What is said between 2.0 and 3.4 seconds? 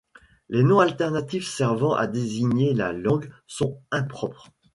désigner la langue